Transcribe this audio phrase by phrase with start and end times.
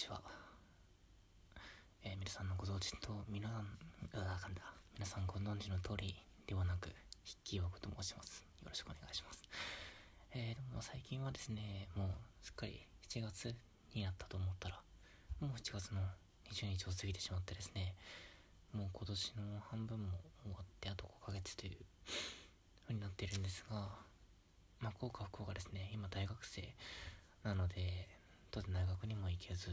[0.00, 0.22] ちは、
[2.02, 6.88] えー、皆さんのご存知と皆さんだ皆さんご存知の通りではなく
[7.22, 8.42] 筆記用具と申します。
[8.62, 9.42] よろしくお願いします。
[10.32, 12.08] えー、でも最近はですねもう
[12.40, 13.54] すっかり7月
[13.92, 14.80] になったと思ったら
[15.38, 16.00] もう7月の
[16.50, 17.94] 20日を過ぎてしまってですね
[18.72, 20.08] もう今年の半分も
[20.44, 21.76] 終わってあと5ヶ月という
[22.86, 23.76] ふうになっているんですが
[24.80, 26.74] まあ幸か不幸がですね今大学生
[27.44, 28.08] なので
[28.50, 29.70] と大学にも行けず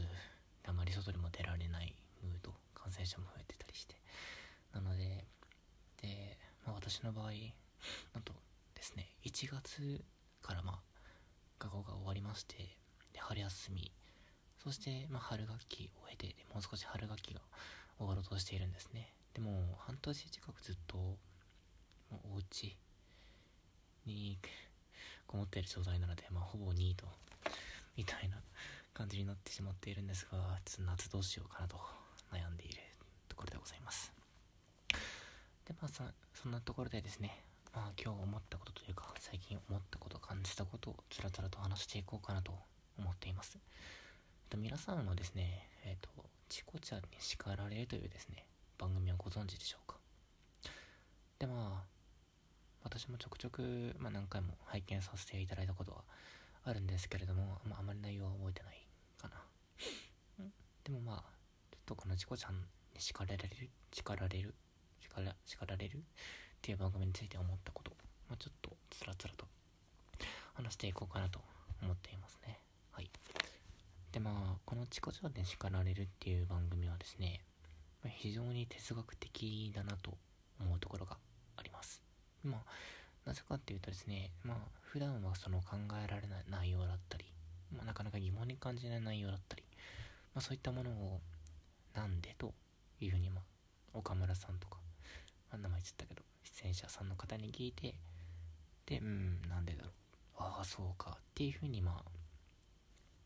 [0.66, 3.96] あまり外にも出られないムード感染者も増えてたりして。
[4.72, 5.24] なので
[6.02, 7.32] で、まあ、私の場合
[8.14, 8.32] なんと
[8.74, 10.04] ですね1月
[10.42, 10.78] からまあ
[11.58, 12.56] 学校が終わりまして
[13.12, 13.90] で春休み。
[14.62, 17.40] そして、まあ、春学期を経てもう少し春学期が
[17.98, 19.12] 終わろうとしているんですね。
[19.34, 21.16] でも半年近くずっとも
[22.12, 22.76] うお家
[24.04, 24.38] に
[25.26, 27.06] こもっている状態なので、まあ、ほぼニート
[27.98, 28.36] みたいな
[28.94, 30.38] 感じになってしまっているんですが
[30.86, 31.76] 夏どうしようかなと
[32.32, 32.78] 悩んでいる
[33.28, 34.12] ところでございます。
[35.66, 36.04] でまあそ
[36.40, 37.42] そんなところでですね
[37.74, 42.52] まあ今日思ったことというか最近思ったこと感じたことをつらつらと話していこうかなと
[42.98, 43.58] 思っています。
[44.48, 46.08] と皆さんはですねえっ、と
[46.48, 48.46] チコちゃんに叱られるというですね
[48.78, 49.96] 番組をご存知でしょうか？
[51.40, 51.98] でまあ
[52.84, 55.98] 私もちょくちょく、まあ、何回も拝見させていただいたことは
[56.64, 58.86] あるんですけれども、まあ、あまり内容は覚えてない
[59.20, 59.34] かな。
[60.84, 61.16] でもまあ、
[61.70, 62.60] ちょっとこのチコちゃんに
[62.98, 64.54] 叱られる、叱られる、
[65.00, 66.00] 叱ら叱られるっ
[66.62, 67.92] ていう番組について思ったこと、
[68.28, 69.46] まあ、ちょっとつらつらと
[70.54, 71.40] 話していこうかなと
[71.82, 72.58] 思っていますね。
[72.92, 73.10] はい。
[74.12, 77.42] でまあ、このチコちゃんに叱られるっていう番組はですね、
[78.02, 80.16] まあ、非常に哲学的だなと
[80.60, 81.16] 思うところが
[81.56, 82.02] あります。
[82.42, 82.60] まあ
[83.28, 87.26] なぜかっていうとですね、まあ、普段はその考えられない内容だったり、
[87.76, 89.62] まあ、なかなか疑問に感じない内容だったり、
[90.34, 91.20] まあ、そういったものを、
[91.94, 92.54] なんでと
[93.02, 93.44] いうふうに、まあ、
[93.92, 94.78] 岡村さんとか、
[95.52, 97.96] まあ、名前言ったけど、出演者さんの方に聞いて、
[98.86, 99.92] で、うん、なんでだろう。
[100.38, 101.18] ああ、そうか。
[101.20, 102.02] っていうふうに、ま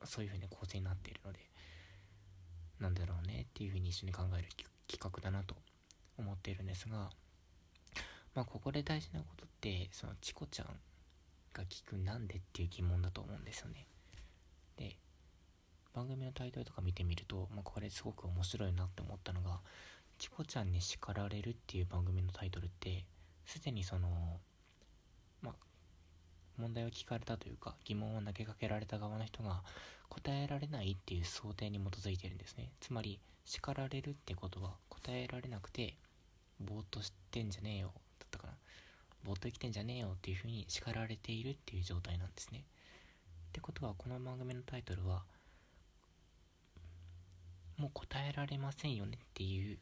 [0.01, 1.39] あ、そういうふうに構成になっているので、
[2.81, 4.49] なんだろうねっていうふうに一緒に考える
[4.89, 5.55] 企画だなと
[6.19, 7.09] 思っているんですが、
[8.35, 10.67] まあ、ここで大事なことって、そのチコちゃん
[11.53, 13.87] が聞くなんでっていう疑問だと思うんですよね。
[14.77, 14.97] で、
[15.93, 19.61] 番組のタイトルとか見てみると、まあ、これすごく面白いなって思ったのが、
[20.19, 23.05] チコちゃんに叱られるっていう番組のタイトルって、
[23.45, 24.41] すでにその、
[25.43, 25.55] まあ、
[26.57, 29.63] 問題を聞かれたというか、疑問を投げかけられた側の人が
[30.09, 32.71] 答えられないっていう想定に基づいてるんですね。
[32.81, 35.97] つまり、叱られるってことは答えられなくて、
[36.61, 37.93] ぼーっとしてんじゃねえよ
[39.25, 42.61] ぼーっと生きてんじゃねえよっていう風に叱られているっていう状態なんですね。
[42.61, 45.23] ってことはこの番組のタイトルは
[47.77, 49.79] もう答えられませんよねっていう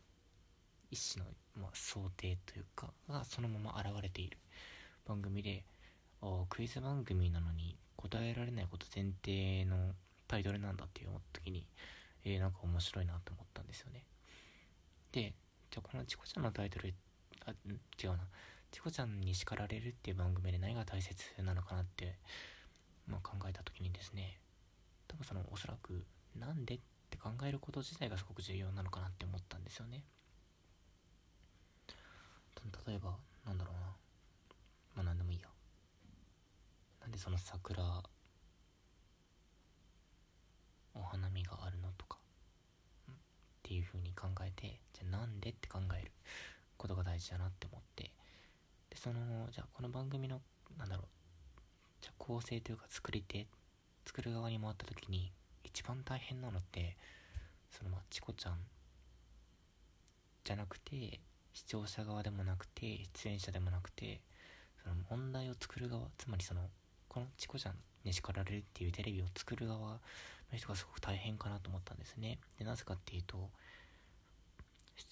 [0.91, 1.31] 一種の、
[1.61, 4.39] まあ、想定というかがそのまま現れている
[5.07, 5.65] 番組で
[6.23, 9.95] あクイズ番組なのに答えられないこと前提の
[10.27, 11.65] タイトルなんだって思った時に
[12.25, 14.05] えー、なんか面白いなと思ったんですよね。
[15.13, 15.33] で
[15.71, 16.93] じゃあこのチコちゃんのタイトル
[17.47, 17.53] あ
[18.03, 18.19] 違うな。
[18.71, 22.17] チコちゃんに叱られるっていう番組で何が大切なのかなって、
[23.07, 24.39] まあ、考えた時にですね
[25.09, 26.05] 多分そのおそらく
[26.39, 26.79] なんでっ
[27.11, 30.05] て考えること自体がすごく重要なのかなって思ったんですよね。
[32.87, 33.81] 例えばなんだろうな。
[34.95, 35.49] まあ何でもいいや。
[37.01, 37.83] なんでその桜
[40.95, 42.19] お花見があるのとか
[43.11, 43.15] っ
[43.63, 46.13] ていう風に考えてじゃあなんでって考える
[46.77, 48.11] ことが大事だなって思って
[49.03, 50.43] そのじゃあこの番組の
[50.77, 51.07] なんだろう
[52.03, 53.47] じゃあ構成というか作り手
[54.05, 55.33] 作る側に回った時に
[55.65, 56.99] 一番大変なのって
[57.71, 58.57] そのまチコちゃん
[60.45, 61.19] じゃなくて
[61.55, 64.21] 視聴者側でもなくて出演者でもなくて
[64.83, 66.61] その問題を作る側つまりその
[67.09, 69.99] このチコちゃんに叱られるっていうテレビを作る側の
[70.53, 72.39] 人がすごく大変かなと思ったんですね。
[72.59, 73.49] でなぜかっていうと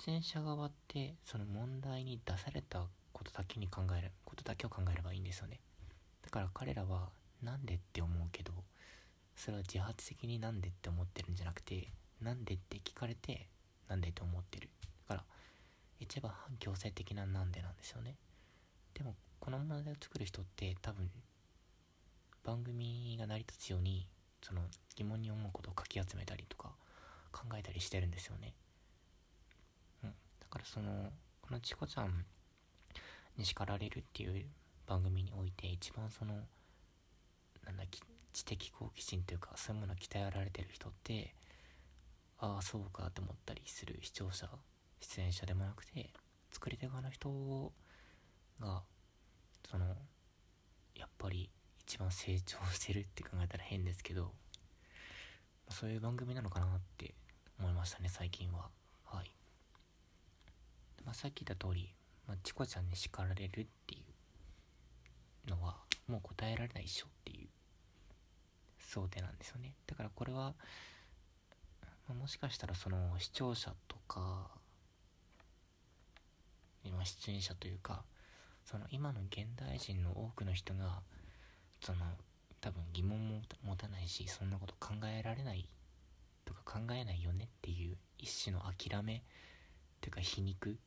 [0.06, 2.84] 出演者側ってその問題に出された
[3.18, 5.60] ことだけに考えることだけを考えればいいんですよね。
[6.22, 7.08] だから彼らは
[7.42, 8.52] なんでって思うけど
[9.36, 11.88] それは自発的になんでって思ってるんじゃなくて
[12.20, 13.46] なんでって聞かれて
[13.88, 14.68] なんでって思ってる。
[15.08, 15.24] だから
[16.00, 18.16] 一番反強制的ななんでなんですよね。
[18.94, 21.10] でもこの問題を作る人って多分
[22.44, 24.06] 番組が成り立つように
[24.42, 24.62] その
[24.96, 26.70] 疑問に思うことをかき集めたりとか
[27.32, 28.54] 考えたりしてるんですよね。
[30.02, 30.10] だ
[30.50, 31.12] からその
[31.42, 32.24] このチコちゃん
[33.38, 34.44] に叱られるっていう
[34.86, 36.34] 番組において一番その
[37.64, 37.84] なんだ
[38.32, 41.34] 知的好奇心というかそういうものを鍛えられてる人って
[42.38, 44.48] ああそうかって思ったりする視聴者
[45.00, 46.10] 出演者でもなくて
[46.50, 47.72] 作り手側の人
[48.60, 48.82] が
[49.70, 49.86] その
[50.96, 51.50] やっぱり
[51.82, 54.32] 一番成長してるって考えたら変ですけど
[55.70, 57.14] そういう番組なのかなって
[57.58, 58.68] 思いましたね最近は。
[59.04, 59.30] はい。
[61.04, 61.92] まあ、さっき言った通り、
[62.28, 64.02] まあ、チコちゃんに叱られるってい
[65.46, 65.76] うのは
[66.06, 67.48] もう答えられないっしょっていう
[68.78, 69.72] 想定なんですよね。
[69.86, 70.54] だからこれは、
[72.06, 74.50] まあ、もしかしたらその視聴者とか
[76.84, 78.04] 今出演者というか
[78.64, 81.00] その今の現代人の多くの人が
[81.80, 81.98] その
[82.60, 85.66] 多分疑問も持たないしそんなこと考えられない
[86.44, 89.22] とか考えないよねっていう一種の諦め
[90.00, 90.78] というか皮肉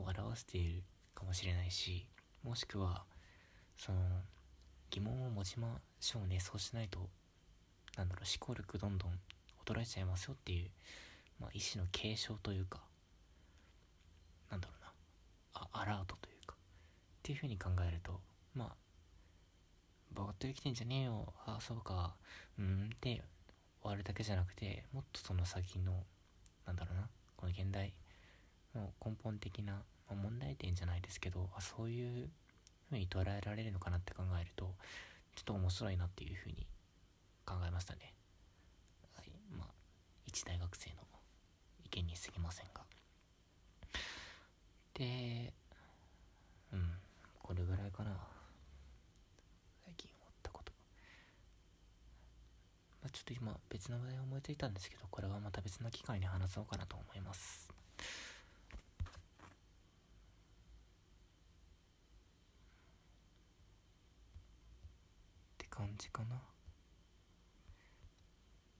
[0.00, 0.82] を表している
[1.14, 2.06] かもしれないし
[2.42, 3.04] もしくは
[3.76, 3.98] その
[4.90, 6.40] 疑問を持ちましょうね。
[6.40, 7.08] そうしないと
[7.96, 9.10] なんだろう思考力どんどん
[9.66, 10.70] 衰えちゃいますよっていう、
[11.40, 12.80] まあ、一種の継承というか
[14.50, 14.92] なんだろうな
[15.54, 16.58] あアラートというかっ
[17.22, 18.20] ていうふうに考えると
[18.54, 18.68] まあ
[20.12, 21.32] バカッと生きてんじゃねえよ。
[21.46, 22.14] ああそうか。
[22.58, 23.22] うんって
[23.82, 26.02] 終わるだけじゃなくてもっとその先の
[26.66, 27.92] なんだろうなこの現代
[28.78, 29.80] の根本的な、ま
[30.12, 32.28] あ、問題点じゃないですけどあそういう
[32.88, 34.74] ふうに捉えられるのかなって考えると
[35.34, 36.66] ちょっと面白いなっていうふうに
[37.44, 38.12] 考えましたね。
[39.16, 39.30] はい。
[39.56, 39.68] まあ
[40.26, 40.96] 一大学生の
[41.84, 42.82] 意見に過ぎませんが。
[44.94, 45.52] で
[46.72, 46.90] うん。
[47.42, 48.10] これぐらいかな。
[49.84, 50.72] 最近思ったこと。
[53.02, 57.77] まあ、ちょっと今別の話題を思いついたんですけどこれはまた別の機会に話そうかなと思います。
[65.88, 66.36] 感じかな。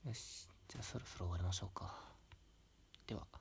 [0.07, 0.47] よし。
[0.69, 1.95] じゃあそろそろ終わりましょうか。
[3.07, 3.38] では。